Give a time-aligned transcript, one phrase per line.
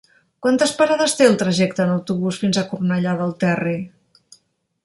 [0.45, 3.79] Quantes parades té el trajecte en autobús fins a Cornellà del Terri?